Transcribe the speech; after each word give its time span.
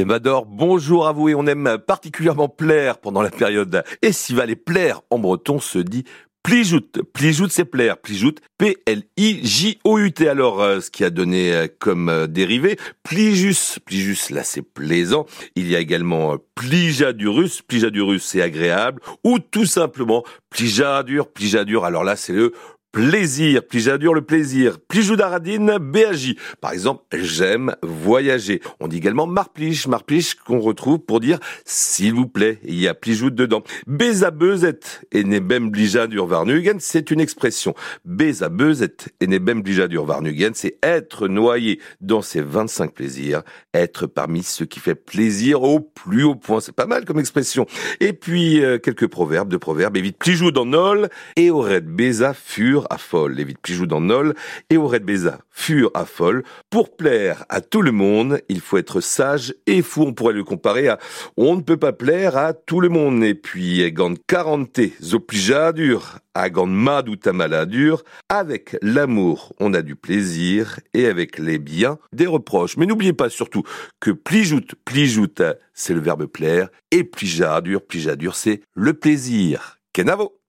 Mador, 0.00 0.46
bonjour 0.46 1.06
à 1.06 1.12
vous 1.12 1.28
et 1.28 1.34
on 1.34 1.46
aime 1.46 1.78
particulièrement 1.86 2.48
plaire 2.48 2.98
pendant 2.98 3.22
la 3.22 3.30
période. 3.30 3.84
Estivale 4.00 4.50
et 4.50 4.56
plaire 4.56 5.02
en 5.10 5.18
breton 5.18 5.60
se 5.60 5.78
dit 5.78 6.04
Plijoute, 6.42 7.02
plijoute 7.12 7.52
c'est 7.52 7.64
plaire, 7.64 7.98
plijoute, 7.98 8.40
P-L-I-J-O-U-T. 8.58 10.28
Alors, 10.28 10.60
euh, 10.60 10.80
ce 10.80 10.90
qui 10.90 11.04
a 11.04 11.10
donné 11.10 11.54
euh, 11.54 11.68
comme 11.78 12.08
euh, 12.08 12.26
dérivé, 12.26 12.78
plijus, 13.04 13.78
plijus 13.84 14.30
là 14.30 14.42
c'est 14.42 14.62
plaisant. 14.62 15.26
Il 15.54 15.68
y 15.70 15.76
a 15.76 15.78
également 15.78 16.36
plijadurus, 16.56 17.62
plijadurus 17.62 18.24
c'est 18.24 18.42
agréable, 18.42 19.00
ou 19.22 19.38
tout 19.38 19.66
simplement 19.66 20.24
plijadur, 20.50 21.28
plijadur. 21.28 21.84
Alors 21.84 22.02
là 22.02 22.16
c'est 22.16 22.32
le 22.32 22.52
plaisir, 22.92 23.66
plijadur 23.66 24.12
le 24.12 24.20
plaisir, 24.20 24.78
plijoudaradine, 24.78 25.78
BAJ. 25.78 26.34
Par 26.60 26.72
exemple, 26.72 27.02
j'aime 27.14 27.74
voyager. 27.82 28.60
On 28.80 28.88
dit 28.88 28.98
également 28.98 29.26
marpliche, 29.26 29.86
marpliche 29.86 30.34
qu'on 30.34 30.60
retrouve 30.60 30.98
pour 30.98 31.18
dire 31.18 31.38
s'il 31.64 32.12
vous 32.12 32.26
plaît. 32.26 32.58
Il 32.64 32.78
y 32.78 32.86
a 32.88 32.94
plijoute 32.94 33.34
dedans. 33.34 33.62
Bezabezet 33.86 34.80
et 35.10 35.24
nebem 35.24 35.72
varnugen, 35.72 36.76
c'est 36.80 37.10
une 37.10 37.20
expression. 37.20 37.74
Bezabezet 38.04 38.96
et 39.20 39.26
nebem 39.26 39.62
varnugen, 39.62 40.52
c'est 40.54 40.76
être 40.82 41.28
noyé 41.28 41.80
dans 42.02 42.20
ses 42.20 42.42
25 42.42 42.92
plaisirs, 42.92 43.42
être 43.72 44.06
parmi 44.06 44.42
ceux 44.42 44.66
qui 44.66 44.80
fait 44.80 44.94
plaisir 44.94 45.62
au 45.62 45.80
plus 45.80 46.24
haut 46.24 46.34
point. 46.34 46.60
C'est 46.60 46.72
pas 46.72 46.86
mal 46.86 47.06
comme 47.06 47.18
expression. 47.18 47.66
Et 48.00 48.12
puis, 48.12 48.62
euh, 48.62 48.78
quelques 48.78 49.06
proverbes, 49.06 49.48
de 49.48 49.56
proverbes. 49.56 49.96
Évite 49.96 50.18
plijou 50.18 50.50
dans 50.50 50.66
nol 50.66 51.08
et 51.36 51.50
aurait 51.50 51.80
beza 51.80 52.34
fur 52.34 52.81
à 52.90 52.98
folle. 52.98 53.34
Les 53.34 53.44
Plijou 53.44 53.86
dans 53.86 54.00
Nol 54.00 54.34
et 54.70 54.76
au 54.76 54.86
Red 54.86 55.04
Beza 55.04 55.38
furent 55.50 55.90
à 55.94 56.04
folle. 56.04 56.42
Pour 56.70 56.96
plaire 56.96 57.44
à 57.48 57.60
tout 57.60 57.82
le 57.82 57.92
monde, 57.92 58.40
il 58.48 58.60
faut 58.60 58.78
être 58.78 59.00
sage 59.00 59.54
et 59.66 59.82
fou. 59.82 60.02
On 60.02 60.14
pourrait 60.14 60.32
le 60.32 60.44
comparer 60.44 60.88
à 60.88 60.98
on 61.36 61.56
ne 61.56 61.60
peut 61.60 61.76
pas 61.76 61.92
plaire 61.92 62.36
à 62.36 62.52
tout 62.52 62.80
le 62.80 62.88
monde. 62.88 63.22
Et 63.24 63.34
puis, 63.34 63.90
gant 63.92 64.14
40 64.26 64.80
zo 65.00 65.20
dur, 65.74 66.18
à 66.34 66.50
gant 66.50 66.66
mad 66.66 67.08
ou 67.08 67.16
tamaladur, 67.16 68.04
avec 68.28 68.76
l'amour, 68.82 69.54
on 69.60 69.74
a 69.74 69.82
du 69.82 69.96
plaisir 69.96 70.80
et 70.94 71.06
avec 71.06 71.38
les 71.38 71.58
biens, 71.58 71.98
des 72.12 72.26
reproches. 72.26 72.76
Mais 72.76 72.86
n'oubliez 72.86 73.12
pas 73.12 73.28
surtout 73.28 73.62
que 74.00 74.10
plijoute, 74.10 74.74
plijoute, 74.84 75.42
c'est 75.74 75.94
le 75.94 76.00
verbe 76.00 76.26
plaire 76.26 76.68
et 76.90 77.04
plijadur, 77.04 77.82
plijadur, 77.82 78.34
c'est 78.34 78.62
le 78.74 78.94
plaisir. 78.94 79.78
Kenavo! 79.92 80.41